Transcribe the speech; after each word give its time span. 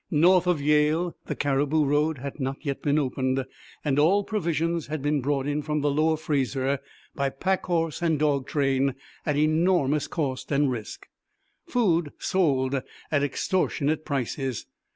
North 0.09 0.47
of 0.47 0.59
Yale 0.59 1.15
the 1.27 1.35
Cariboo 1.35 1.85
Road 1.85 2.17
had 2.17 2.39
not 2.39 2.65
yet 2.65 2.81
been 2.81 2.97
opened, 2.97 3.45
and 3.85 3.99
all 3.99 4.23
provisions 4.23 4.87
had 4.87 5.03
been 5.03 5.21
brought 5.21 5.45
in 5.45 5.61
from 5.61 5.81
the 5.81 5.91
lower 5.91 6.17
Fraser 6.17 6.79
by 7.13 7.29
pack 7.29 7.67
horse 7.67 8.01
and 8.01 8.17
dog 8.17 8.47
train 8.47 8.95
at 9.27 9.37
enormous 9.37 10.07
cost 10.07 10.51
and 10.51 10.71
risk. 10.71 11.07
Food 11.67 12.13
sold 12.17 12.81
at 13.11 13.21
extortionate 13.21 14.03
prices. 14.03 14.65